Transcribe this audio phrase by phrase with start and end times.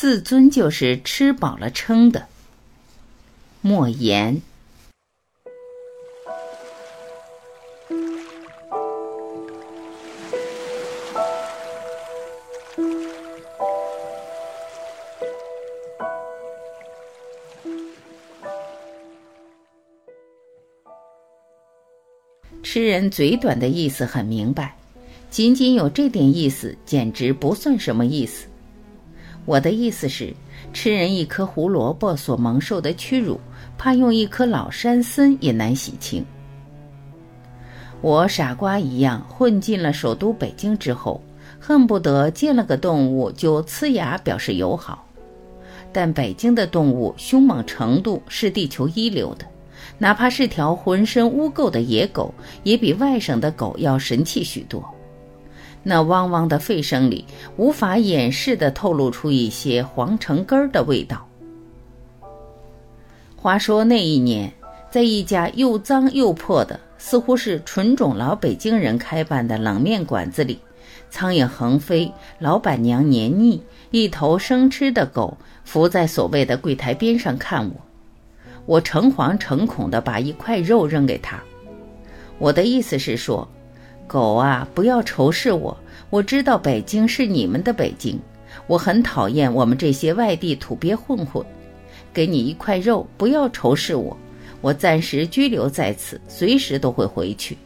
[0.00, 2.28] 自尊就是吃饱了撑的。
[3.60, 4.40] 莫言。
[22.62, 24.76] 吃人嘴短的意思很明白，
[25.28, 28.47] 仅仅有这点意思，简直不算什么意思。
[29.48, 30.34] 我的意思是，
[30.74, 33.40] 吃人一颗胡萝卜所蒙受的屈辱，
[33.78, 36.22] 怕用一颗老山参也难洗清。
[38.02, 41.22] 我傻瓜一样混进了首都北京之后，
[41.58, 45.02] 恨不得见了个动物就呲牙表示友好，
[45.94, 49.46] 但北京的动物凶猛程度是地球一流的。
[49.96, 52.34] 哪怕是条浑身污垢的野狗，
[52.64, 54.84] 也比外省的狗要神气许多。
[55.88, 57.24] 那汪汪的吠声里，
[57.56, 61.26] 无法掩饰的透露出一些皇城根儿的味道。
[63.34, 64.52] 话说那一年，
[64.90, 70.58] 在一家又脏又破的，似乎是纯种老北京人开办的冷面馆子里，
[71.08, 77.72] 苍蝇横飞，老板娘黏腻，一头生吃的狗伏在所谓的柜台边上看我。
[78.66, 81.42] 我诚惶诚恐地把一块肉扔给他，
[82.38, 83.48] 我的意思是说，
[84.08, 85.76] 狗啊，不要仇视我。
[86.08, 88.18] 我知道北京是你们的北京，
[88.66, 91.44] 我很讨厌我们这些外地土鳖混混。
[92.14, 94.16] 给你一块肉，不要仇视我。
[94.62, 97.56] 我暂时拘留在此，随时都会回去。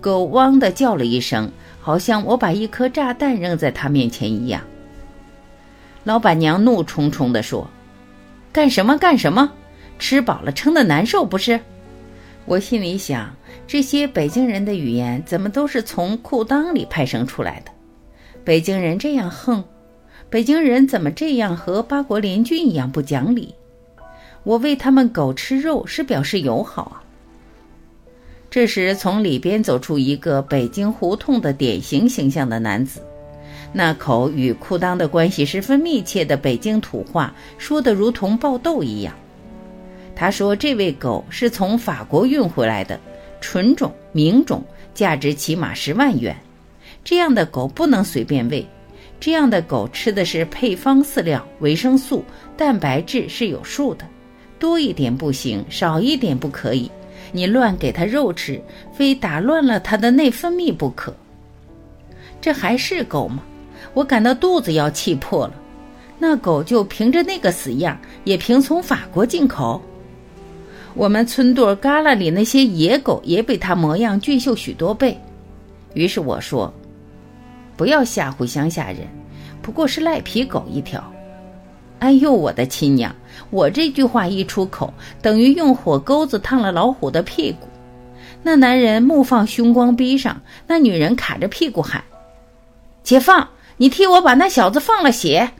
[0.00, 4.60] 狗汪的叫了一声，好像我把一颗炸弹扔在他面前一样。
[6.02, 7.66] 老板娘怒冲冲地说。
[8.52, 9.52] 干什么干什么？
[9.98, 11.60] 吃饱了撑的难受不是？
[12.46, 13.34] 我心里想，
[13.66, 17.72] 这些北京人的语言怎么都是从裤裆里派生出来的？
[18.44, 19.64] 北京人这样横，
[20.30, 23.52] 北京人怎么这样和八国联军一样不讲理？
[24.44, 27.02] 我喂他们狗吃肉是表示友好啊。
[28.48, 33.02] 这时，从里边走出一个北京胡同的典型形象的男子。
[33.72, 39.12] 那口与裤裆的关系十分密切的北京土话，说的如同爆豆一样。
[40.16, 42.98] 他说：“这位狗是从法国运回来的，
[43.38, 46.34] 纯种名种，价值起码十万元。
[47.04, 48.66] 这样的狗不能随便喂，
[49.20, 52.24] 这样的狗吃的是配方饲料，维生素、
[52.56, 54.06] 蛋白质是有数的，
[54.58, 56.90] 多一点不行，少一点不可以。
[57.30, 58.58] 你乱给它肉吃，
[58.94, 61.14] 非打乱了它的内分泌不可。
[62.40, 63.42] 这还是狗吗？”
[63.92, 65.54] 我感到肚子要气破了，
[66.18, 69.80] 那狗就凭着那个死样，也凭从法国进口？
[70.96, 75.16] 我们村垛旮旯里那些野狗也比它模样俊秀许多倍。
[75.92, 76.72] 于是我说
[77.76, 79.00] ：“不要吓唬乡下人，
[79.60, 81.04] 不过是赖皮狗一条。”
[82.00, 83.14] 哎呦，我的亲娘！
[83.50, 87.68] 我这句话一出口，等于用火钩子烫了老虎的屁股。
[88.42, 92.02] 那男人目放凶光逼上，那女人卡着屁股喊
[93.04, 93.46] ：“解放！”
[93.76, 95.50] 你替我把那小子放了血。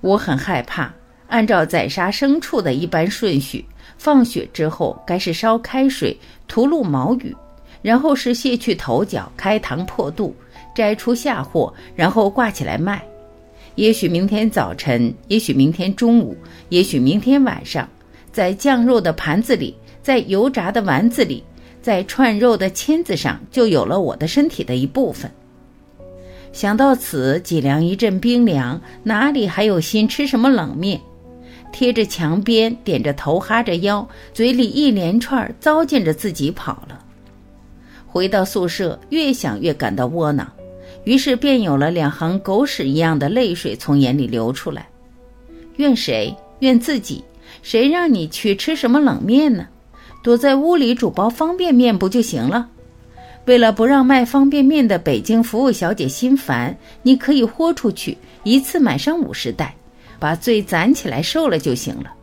[0.00, 0.92] 我很害怕。
[1.28, 3.64] 按照宰杀牲畜的一般顺序，
[4.02, 6.18] 放血之后该是烧开水，
[6.48, 7.32] 涂露毛羽，
[7.82, 10.34] 然后是卸去头角，开膛破肚，
[10.74, 13.00] 摘出下货，然后挂起来卖。
[13.76, 16.36] 也许明天早晨，也许明天中午，
[16.68, 17.88] 也许明天晚上，
[18.32, 21.44] 在酱肉的盘子里，在油炸的丸子里，
[21.80, 25.30] 在串肉的签子上，就有了我的身体的一部分。
[26.52, 31.00] 想到此，脊梁一阵冰凉，哪里还有心吃什么冷面？
[31.72, 36.98] 贴着墙边，点着头，哈着腰，嘴里一连串糟践着自己跑了。
[38.06, 40.46] 回到宿舍，越想越感到窝囊，
[41.04, 44.86] 于是便有了两行狗屎一样的泪水从眼里流出来。
[45.76, 46.36] 怨谁？
[46.60, 47.24] 怨自己。
[47.62, 49.66] 谁让你去吃什么冷面呢？
[50.22, 52.68] 躲在屋里煮包方便面不就行了？
[53.44, 59.74] 为了不让卖方便面的北京服务小姐心烦，你可以豁出去，一次买上五十袋，
[60.22, 62.14] 把罪攒起来受了就行了。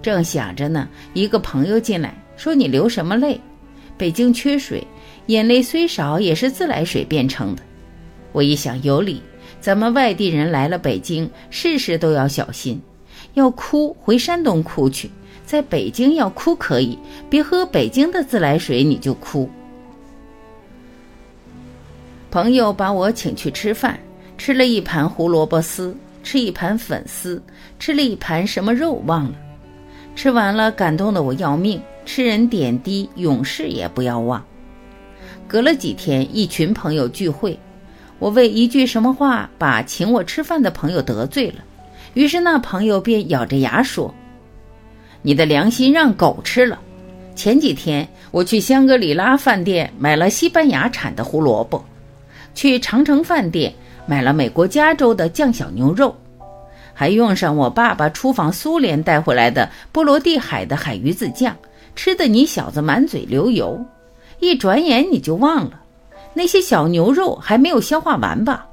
[0.00, 3.38] 正想着呢，一个朋友进来，说：“你流什么泪？
[3.98, 4.82] 北京缺水，
[5.26, 7.62] 眼泪虽少也是自来水变成的。”
[8.32, 9.20] 我一想有理，
[9.60, 12.80] 咱们外地人来了北京，事事都要小心，
[13.34, 15.10] 要哭回山东哭去，
[15.44, 16.98] 在北京要哭可以，
[17.28, 19.46] 别喝北京的自来水你就哭。
[22.30, 24.00] 朋友把我请去吃饭，
[24.38, 25.94] 吃了一盘胡萝卜丝，
[26.26, 27.40] 吃一盘粉丝，
[27.78, 29.36] 吃了一盘什么肉忘了。
[30.16, 31.80] 吃完了，感动的我要命。
[32.04, 34.44] 吃人点滴，永世也不要忘。
[35.46, 37.56] 隔了几天，一群朋友聚会，
[38.18, 41.62] 我为一句什么话把请我吃饭的朋友得罪了，
[42.14, 44.12] 于是那朋友便咬着牙说
[45.22, 46.80] ：“你的良心让狗吃了。”
[47.36, 51.84] 前几天我去香格里拉饭店买了西班牙产的胡萝卜，
[52.52, 53.72] 去长城饭店
[54.06, 56.14] 买了美国加州的酱小牛肉，
[56.94, 61.54] 还用上我爸爸出访苏联带回来的波罗的海的海鱼子酱，
[61.94, 63.84] 吃的你小子满嘴流油。
[64.38, 65.80] 一转眼你就忘了，
[66.34, 68.66] 那些小牛肉还没有消化完吧？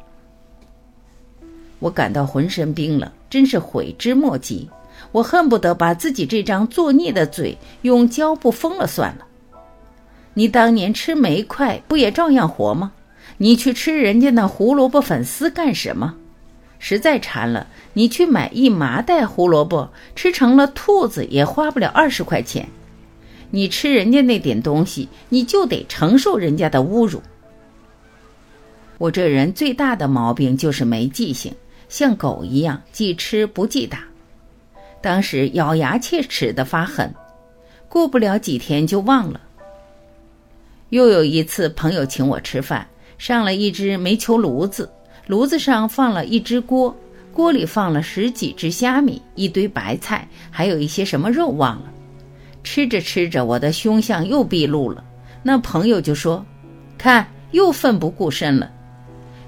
[1.79, 4.69] 我感到浑身冰冷，真是悔之莫及。
[5.11, 9.25] 我恨不得把自己这张作孽的嘴用胶布封了算了。
[10.33, 12.91] 你当年吃煤块不也照样活吗？
[13.37, 16.15] 你去吃人家那胡萝卜粉丝干什么？
[16.79, 22.67] 实在馋了，你去买一麻袋胡萝卜，吃成了兔子也花不了二十块钱。
[23.51, 27.21] 你吃人家那点东西，你就得承受人家的侮辱。
[28.97, 31.53] 我这人最大的毛病就是没记性，
[31.87, 33.99] 像狗一样记吃不记打。
[35.01, 37.13] 当时咬牙切齿的发狠，
[37.87, 39.39] 过不了几天就忘了。
[40.89, 42.87] 又有一次，朋友请我吃饭，
[43.23, 44.91] 上了一只煤球炉子，
[45.27, 46.93] 炉子上放了一只锅，
[47.31, 51.85] 锅里放了十几只虾米，一堆白菜，还有一些什么肉忘了。
[52.65, 55.01] 吃着吃着，我的凶相又毕露了。
[55.41, 56.45] 那朋友就说
[56.99, 58.69] ：“看，又奋不顾身了。”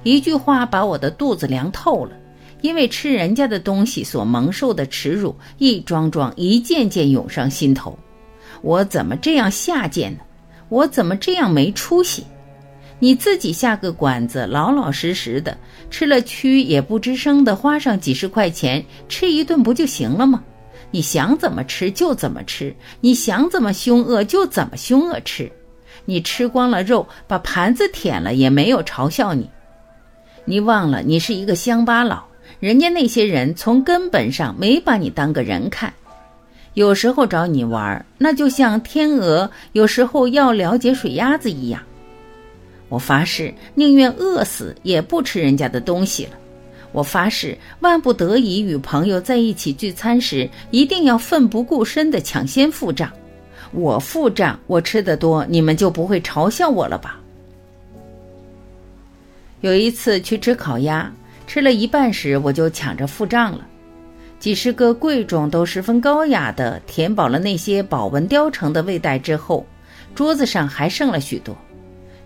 [0.04, 2.14] 一句话把我的肚子凉透了。
[2.62, 8.00] 因为吃人家的东西所蒙受的耻辱，一桩桩、一件件涌上心头。
[8.62, 10.20] 我怎么这样下贱呢？
[10.70, 12.24] 我怎么这样没出息？
[13.00, 15.58] 你自己下个馆子，老老实实的
[15.90, 20.44] 吃了蛆也不吱声的，花上几十块钱吃一顿不就行了吗？
[20.92, 25.52] 你想怎么吃就怎么吃，你想怎么凶恶就怎么凶恶吃，
[26.06, 29.50] 你吃光了肉，把盘子舔了也没有嘲笑你。
[30.46, 32.24] 你忘了你是一个乡巴佬，
[32.62, 35.94] 人家那些人从根本上没把你当个人看，
[36.76, 41.82] 有时候找你玩，那就像天鹅有时候要了解水鸭子一样。
[42.88, 46.32] 我发誓，宁愿饿死也不吃人家的东西了。
[46.92, 53.12] 我发誓，万不得已与朋友在一起聚餐时，一定要奋不顾身地抢先付账。
[53.72, 57.20] 我付账，我吃的多，你们就不会嘲笑我了吧？
[59.62, 61.12] 有一次去吃烤鸭，
[61.48, 63.66] 吃了一半时，我就抢着付账了。
[64.40, 69.66] 几十个贵重都十分高雅的，填饱了那些宝纹雕成的胃袋之后，
[70.14, 71.58] 桌子上还剩了许多。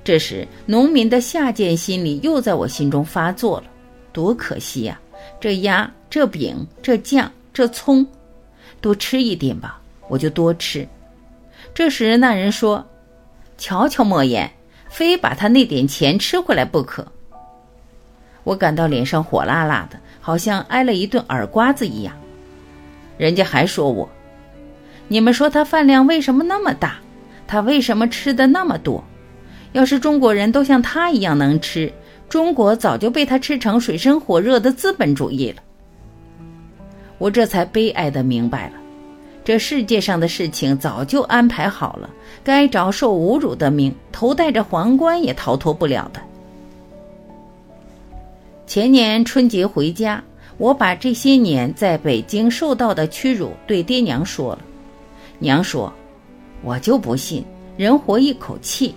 [0.09, 3.65] 这时，农民的下贱心理又在我心中发作了。
[4.11, 4.99] 多可惜呀！
[5.39, 8.03] 这鸭、这饼、这酱、这葱，
[8.81, 10.87] 多吃一点吧，我就多吃。
[11.75, 12.83] 这时那人说
[13.59, 14.51] ：“瞧瞧莫言，
[14.89, 17.05] 非把他那点钱吃回来不可。”
[18.43, 22.17] 我感到脸上火辣辣的，好像挨了一顿耳刮子一样。
[23.15, 24.09] 人家还说我
[25.07, 26.95] ：“你们说他饭量为什么那么大？
[27.45, 29.03] 他为什么吃的那么多？
[29.71, 31.91] 要是中国人都像他一样能吃。”
[32.29, 35.63] 中国早就被他吃成水深火热的资本主义了。
[37.17, 38.73] 我这才悲哀的明白了，
[39.43, 42.07] 这世界上的事情早就安排好了，
[42.43, 46.21] 该着受侮辱的命，头戴着皇冠也逃脱不了的。
[48.67, 50.23] 前年春节回家，
[50.59, 54.59] 我把这些年在北京受到的屈辱对爹娘说了，
[55.39, 55.91] 娘说
[56.61, 57.43] ：“我就不信
[57.75, 58.93] 人活一口气，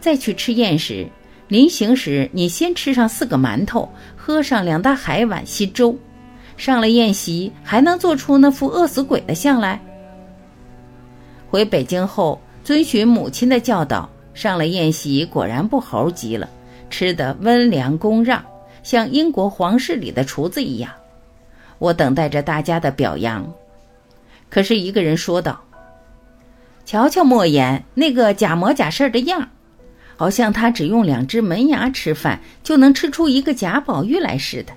[0.00, 1.06] 再去吃宴时。”
[1.50, 5.98] 临行时，你先吃上四个馒头，喝上两大海碗稀粥，
[6.56, 9.80] 上了宴席还能做出那副饿死鬼的相来。
[11.50, 16.48] 回北京后，遵循母亲的教导，上了宴席，果然不猴急了，
[16.88, 18.40] 吃得温良恭让，
[18.84, 20.92] 像英国皇室里的厨子一样。
[21.80, 23.44] 我等待着大家的表扬，
[24.48, 25.60] 可是一个人说道
[26.86, 29.48] ：“瞧瞧莫言那个假模假式的样。”
[30.20, 34.72] 好像他只用两只门牙吃饭就能吃出一个贾宝玉来似的，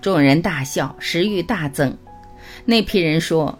[0.00, 1.96] 众人大笑，食欲大增。
[2.64, 3.56] 那批人说：“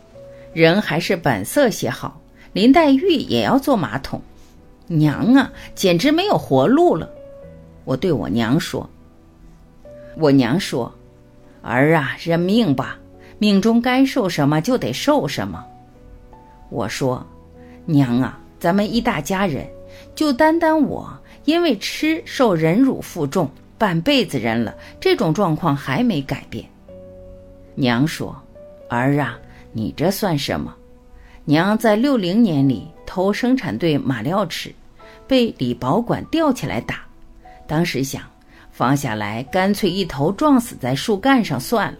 [0.53, 2.21] 人还是本色些好，
[2.53, 4.21] 林黛玉也要做马桶。”
[4.91, 7.09] 娘啊，简直没有活路了。
[7.85, 8.91] 我对我娘说
[10.19, 10.93] ：“我娘说，
[11.63, 12.99] 儿啊，认命吧，
[13.39, 15.65] 命中该受什么就得受什么。”
[16.71, 17.25] 我说
[17.87, 19.65] ：“娘啊，咱们一大家人。”
[20.15, 21.11] 就单单我
[21.45, 26.65] 因为吃受忍辱负重，半辈子人了，这种状况还没改变。
[27.75, 28.37] 娘说
[28.89, 29.39] ：“儿啊，
[29.73, 30.75] 你这算什么？
[31.45, 34.73] 娘在六零年里偷生产队马料吃，
[35.27, 37.01] 被李保管吊起来打。
[37.67, 38.23] 当时想，
[38.71, 41.99] 放下来干脆一头撞死在树干上算了。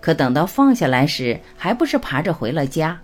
[0.00, 2.98] 可等到放下来时，还不是爬着回了家。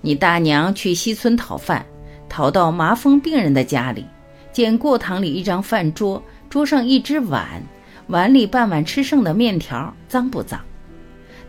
[0.00, 1.84] 你大娘去西村讨饭，
[2.32, 4.06] 逃到麻风病人的家里，
[4.52, 7.62] 见过堂里一张饭桌，桌上一只碗，
[8.06, 10.58] 碗里半碗吃剩的面条，脏不脏？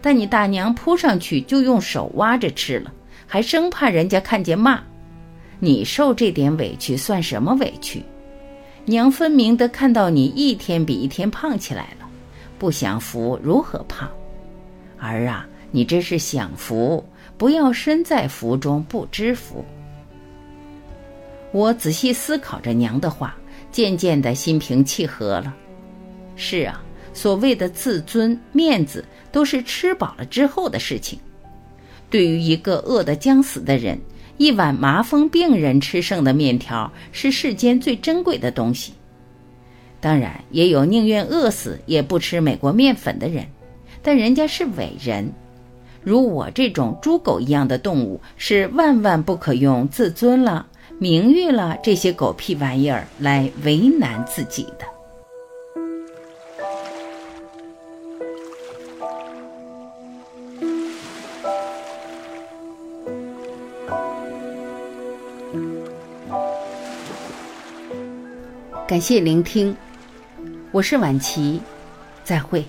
[0.01, 2.91] 但你大娘扑上去就用手挖着吃了，
[3.25, 4.83] 还生怕人家看见骂。
[5.57, 8.03] 你受这点委屈算什么委屈？
[8.83, 12.05] 娘分明的看到你一天比一天胖起来了，
[12.59, 14.11] 不享福如何胖？
[14.99, 17.01] 儿啊，你这是享福，
[17.37, 19.63] 不要身在福中不知福。
[21.53, 23.33] 我仔细思考着娘的话，
[23.71, 25.55] 渐渐的心平气和了。
[26.35, 26.83] 是啊。
[27.15, 31.19] 所谓的自尊、面子，都是吃饱了之后的事情。
[32.09, 34.01] 对于一个饿得将死的人，
[34.37, 38.93] 一碗麻风病人吃剩的面条是世间最珍贵的东西。
[40.01, 43.45] 当然，也有宁愿饿死也不吃美国面粉的人，
[44.01, 45.31] 但人家是伟人。
[46.01, 50.65] 如我这种猪狗一样的动物，是万万不可用自尊了、
[50.99, 54.85] 名誉了这些狗屁玩意儿来为难自己的。
[68.87, 69.75] 感谢聆听，
[70.71, 71.59] 我是晚琪，
[72.23, 72.63] 再会。